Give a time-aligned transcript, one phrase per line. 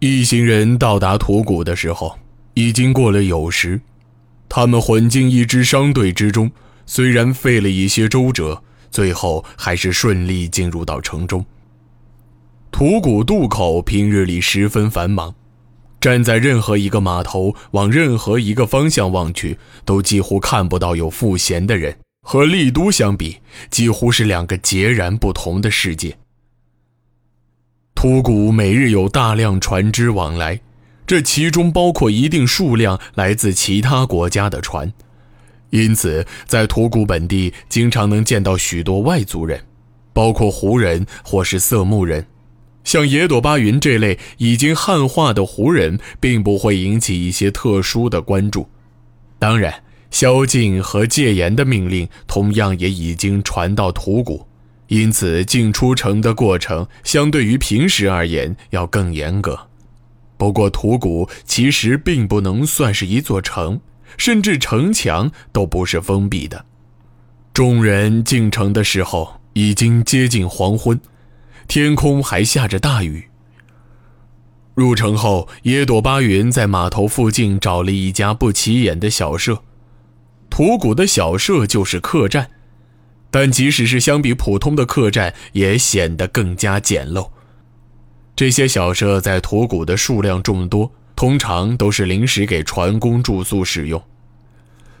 [0.00, 2.16] 一行人到达吐谷的时候，
[2.54, 3.80] 已经过了酉时。
[4.48, 6.50] 他们混进一支商队之中，
[6.86, 11.44] 虽然费了一些周折，最后还是顺利进入到城中。
[12.70, 15.34] 吐谷渡口平日里十分繁忙，
[16.00, 21.98] 站在任何一个码头，往任何一个方向望去，都几乎看不到有赋闲的人。
[22.22, 26.16] 和丽都相比，几乎是两个截然不同的世界。
[28.00, 30.60] 吐谷每日有大量船只往来。
[31.04, 34.92] 这其中包括一定数量来自其他国家的船，
[35.70, 39.60] 因此在吐谷本地经常能见到许多外族人，
[40.12, 42.24] 包括胡人或是色目人。
[42.84, 48.68] 像野朵巴云这类已经汉化的胡人，并不会引起一些特殊的关注。
[49.40, 49.74] 当然，
[50.12, 54.46] 宵禁和戒严的命令同样也已经传到吐谷，
[54.88, 59.58] 因此进出城的过程相对于平时而言要更严格。
[60.36, 63.80] 不过，吐谷其实并不能算是一座城，
[64.16, 66.64] 甚至城墙都不是封闭的。
[67.52, 71.00] 众人进城的时候，已经接近黄昏，
[71.66, 73.28] 天空还下着大雨。
[74.74, 79.64] 入城后，耶朵巴云在码头附近找了一家不起眼的小舍。
[80.48, 82.48] 吐谷的小舍就是客栈，
[83.30, 87.30] 但即使是相比普通的客栈，也显得更加简陋。
[88.34, 94.02] 这些小舍在驼谷的数量众多，通常都是临时给船工住宿使用。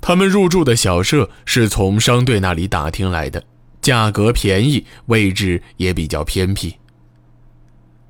[0.00, 3.44] 他们入住的小舍是从商队那里打听来的，
[3.80, 6.74] 价格便宜，位置也比较偏僻。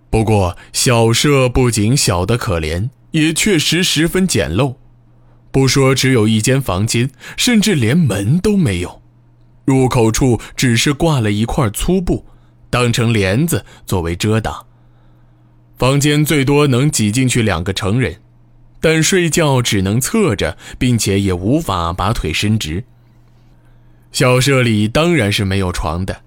[0.08, 4.76] 不过，小舍不仅小得可怜，也确实十分简陋。
[5.52, 8.99] 不说只有一间房间，甚至连门都没有，
[9.70, 12.26] 入口处只是挂了一块粗布，
[12.70, 14.66] 当成帘子作为遮挡。
[15.78, 18.16] 房间最多能挤进去两个成人，
[18.80, 22.82] 但睡觉只能侧着，并且也无法把腿伸直。
[24.10, 26.22] 小舍里当然是没有床的，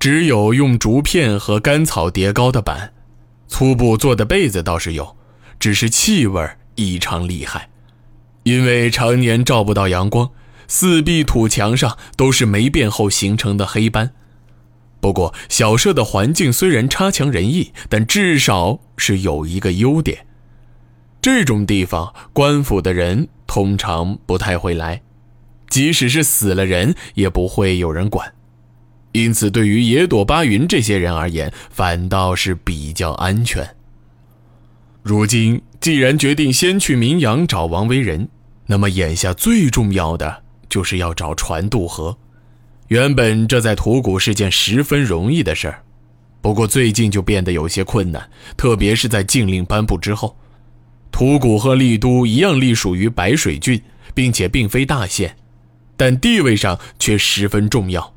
[0.00, 2.92] 只有用竹片和干草叠高的板，
[3.46, 5.16] 粗布做的被子倒是有，
[5.60, 7.68] 只是气味异常厉害，
[8.42, 10.28] 因为常年照不到阳光，
[10.70, 14.12] 四壁土墙上都是霉变后形成的黑斑。
[15.00, 20.24] 不过，小舍的环境虽然差强人意，但至少是有一个优点：
[21.20, 25.02] 这种地方官府的人通常不太会来，
[25.68, 28.32] 即使是死了人，也不会有人管。
[29.10, 33.74] 因此，对于野朵巴云这些人而言，反倒是比较安全。
[35.02, 38.28] 如今，既然决定先去明阳找王维仁，
[38.66, 42.16] 那么眼下最重要的就是要找船渡河。
[42.88, 45.82] 原本这在吐谷是件十分容易的事儿，
[46.40, 50.34] 不过最近就变得有些困难，特别是在禁令颁布之后。
[51.12, 53.82] 吐谷和丽都一样隶属于白水郡，
[54.14, 55.36] 并且并非大县，
[55.96, 58.14] 但地位上却十分重要。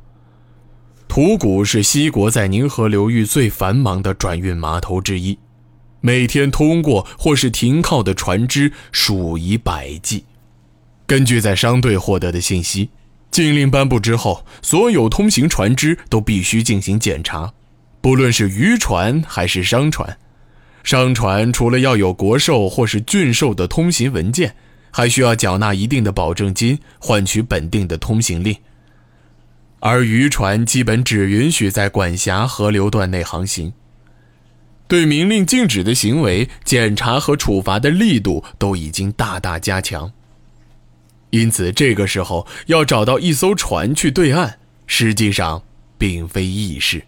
[1.08, 5.38] 吐谷是西国在宁河流域最繁忙的转运码头之一，
[6.02, 10.24] 每天通过或是停靠的船只数以百计。
[11.14, 12.90] 根据在商队获得的信息。
[13.30, 17.54] 禁令颁布之后，所有通行船只都必须进行检查，
[18.02, 20.18] 不论是渔船还是商船。
[20.84, 24.56] 商船除了要有国寿或是郡寿的通行文件，
[24.90, 28.58] 还需要缴纳一定的保证金，换取本定的通行令。
[29.82, 33.72] 而渔船基本只允许在管辖河流段内航行。
[34.88, 40.12] 对明令禁止的行为，检查和处罚的力度都已经大大加强。
[41.34, 44.54] 因此，这个时候要找到一艘船去对岸，
[44.86, 45.64] 实际上
[45.98, 47.04] 并非易事。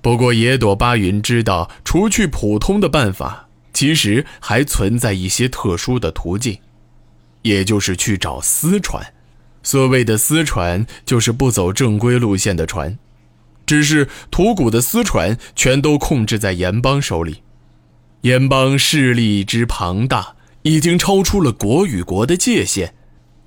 [0.00, 6.56] 不过，野朵巴云知道，除去普通的办法，其实还存在一些特殊的途径，
[7.42, 9.06] 也就是去找私船。
[9.62, 12.98] 所谓的私船，就是不走正规路线的船。
[13.66, 17.42] 只是吐谷的私船全都控制在盐帮手里，
[18.22, 22.94] 盐帮势力之庞大，已经超出了国与国的界限。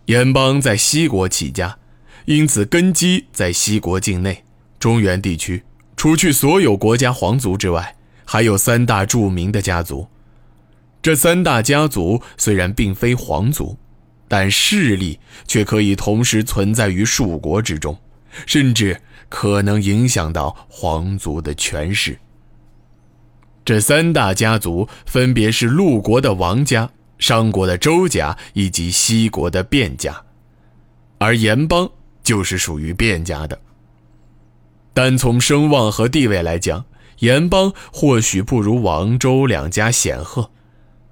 [0.06, 1.78] 盐帮在西国起家，
[2.26, 4.44] 因此根基在西国境内。
[4.78, 5.64] 中原地区，
[5.96, 7.96] 除去所有国家皇族之外，
[8.26, 10.08] 还有三大著名的家族。
[11.02, 13.78] 这三大家族虽然并非皇族，
[14.28, 17.98] 但势力却可以同时存在于数国之中，
[18.46, 22.18] 甚至可能影响到皇族的权势。
[23.64, 26.90] 这三大家族分别是陆国的王家。
[27.24, 30.24] 商国的周家以及西国的卞家，
[31.20, 31.90] 而盐帮
[32.22, 33.58] 就是属于卞家的。
[34.94, 36.84] 单从声望和地位来讲，
[37.20, 40.52] 盐帮或许不如王周两家显赫，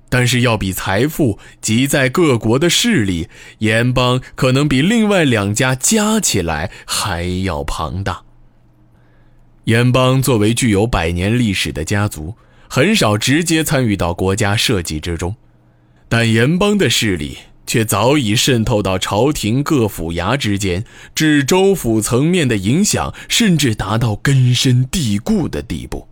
[0.09, 3.29] 但是要比财富及在各国的势力，
[3.59, 8.23] 盐帮可能比另外两家加起来还要庞大。
[9.63, 12.35] 盐帮作为具有百年历史的家族，
[12.67, 15.33] 很少直接参与到国家设计之中，
[16.11, 17.37] 但盐帮的势力。
[17.67, 20.83] 却早已渗透到朝廷各府衙之间，
[21.15, 26.05] 至州府层面的影响，甚至达到根深蒂固的地步。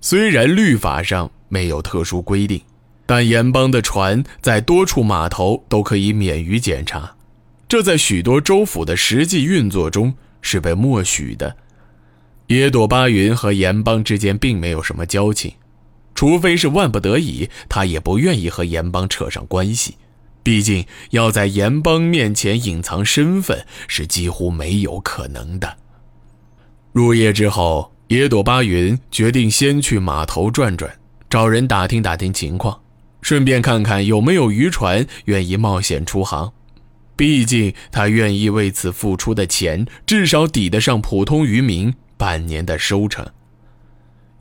[0.00, 2.60] 虽然律法上没有特殊规定，
[3.06, 7.14] 但盐帮的船在多处码头都可以免于检查，
[7.68, 11.56] 这在许多州府的实际运作中是被默许的。
[12.48, 15.52] 野朵巴云和盐帮之间并没有什么交情，
[16.14, 19.96] 除非是万不得已，他也不愿意和盐帮扯上关系。
[20.42, 25.76] 毕竟要在盐帮面前隐藏身份是几乎没有可能的。
[26.92, 30.92] 入夜之后，野朵巴云决定先去码头转转，
[31.30, 32.80] 找人打听打听情况，
[33.20, 36.52] 顺便看看有没有渔船愿意冒险出航。
[37.14, 43.24] 毕竟他愿意为此付出的钱，至少抵得上普通渔民半年的收成。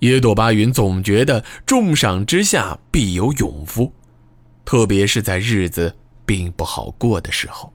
[0.02, 3.94] 野朵巴云总觉得重赏之下必有勇夫。
[4.66, 5.96] 特别是在日子
[6.26, 7.72] 并不好过的时候，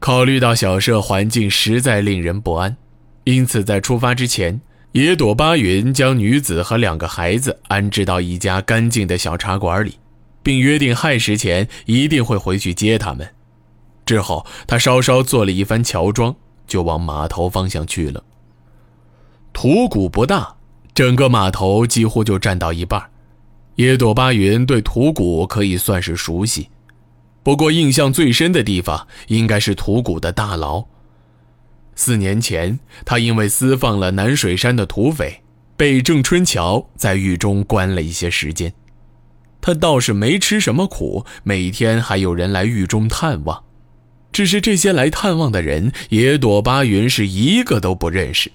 [0.00, 2.76] 考虑到小舍环境实在令人不安，
[3.22, 4.60] 因此在出发之前，
[4.92, 9.98] 野朵巴云将女子和两个孩子安置到一家干净的小茶馆里，
[10.42, 13.32] 并约定亥时前一定会回去接他们。
[14.04, 16.34] 之后，他稍稍做了一番乔装，
[16.66, 18.24] 就往码头方向去了。
[19.52, 20.56] 土谷不大，
[20.94, 23.02] 整个码头几乎就占到一半。
[23.76, 26.68] 野朵巴云对土谷可以算是熟悉，
[27.42, 30.84] 不过印象最深的地方应该是土谷的大牢。
[31.94, 35.42] 四年前，他因为私放了南水山的土匪，
[35.76, 38.72] 被郑春桥在狱中关了一些时间。
[39.60, 43.64] 他倒是没吃什么苦，每天还有人来狱中探望。
[44.32, 48.50] 只是这些来探望的人，野朵巴云是一个都不认识。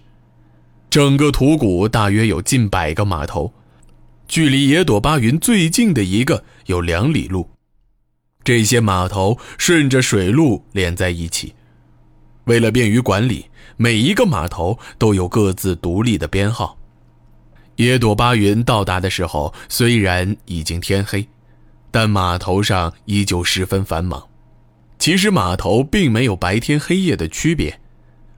[0.97, 3.53] 整个土谷大约有近百个码头。
[4.27, 7.47] 距离野朵巴云最近的一个有两里路，
[8.43, 11.53] 这些码头顺着水路连在一起。
[12.45, 13.45] 为了便于管理，
[13.75, 16.75] 每一个码头都有各自独立的编号。
[17.75, 21.27] 野朵巴云到达的时候，虽然已经天黑，
[21.91, 24.27] 但码头上依旧十分繁忙。
[24.97, 27.79] 其实码头并没有白天黑夜的区别，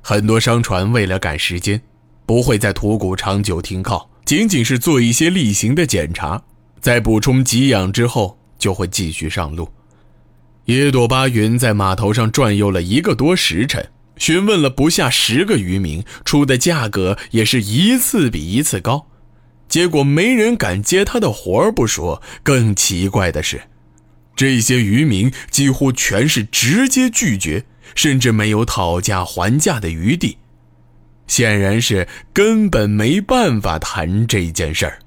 [0.01, 1.81] 很多商船为了赶时间，
[2.29, 4.07] 不会在土谷长久停靠。
[4.23, 6.39] 仅仅是做一些例行的检查，
[6.79, 9.67] 在补充给养之后，就会继续上路。
[10.65, 19.07] 野朵巴云在码头上转悠了一个多时辰，询问了不下十个渔民，出的价格也是一次比一次高。
[19.67, 23.59] 结果没人敢接他的活儿不说，更奇怪的是，
[24.35, 27.65] 这些渔民几乎全是直接拒绝，
[27.95, 30.37] 甚至没有讨价还价的余地。
[31.29, 34.99] 显然是根本没办法谈这件事儿。